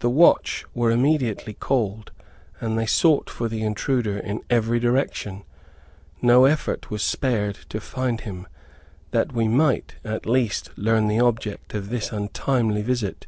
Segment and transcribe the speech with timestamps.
[0.00, 2.12] The watch were immediately called,
[2.60, 5.42] and they sought for the intruder in every direction.
[6.20, 8.46] No effort was spared to find him,
[9.10, 13.26] that we might, at least, learn the object of this untimely visit.